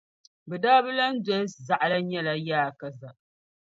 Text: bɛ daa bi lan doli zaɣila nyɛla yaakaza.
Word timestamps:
bɛ 0.49 0.55
daa 0.63 0.83
bi 0.83 0.91
lan 0.99 1.13
doli 1.25 1.51
zaɣila 1.67 1.97
nyɛla 2.01 2.33
yaakaza. 2.47 3.09